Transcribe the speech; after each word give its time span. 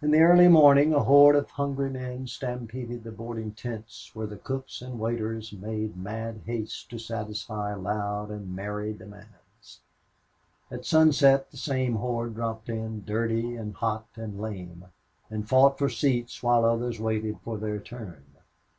In 0.00 0.12
the 0.12 0.20
early 0.20 0.48
morning 0.48 0.94
a 0.94 1.00
horde 1.02 1.36
of 1.36 1.50
hungry 1.50 1.90
men 1.90 2.26
stampeded 2.26 3.04
the 3.04 3.12
boarding 3.12 3.52
tents 3.52 4.10
where 4.14 4.26
the 4.26 4.38
cooks 4.38 4.80
and 4.80 4.98
waiters 4.98 5.52
made 5.52 5.94
mad 5.94 6.40
haste 6.46 6.88
to 6.88 6.98
satisfy 6.98 7.74
loud 7.74 8.30
and 8.30 8.56
merry 8.56 8.94
demands. 8.94 9.80
At 10.70 10.86
sunset 10.86 11.50
the 11.50 11.58
same 11.58 11.96
horde 11.96 12.34
dropped 12.34 12.70
in, 12.70 13.04
dirty 13.04 13.54
and 13.54 13.74
hot 13.74 14.06
and 14.16 14.40
lame, 14.40 14.86
and 15.28 15.46
fought 15.46 15.76
for 15.76 15.90
seats 15.90 16.42
while 16.42 16.64
others 16.64 16.98
waited 16.98 17.38
for 17.44 17.58
their 17.58 17.78
turn. 17.78 18.24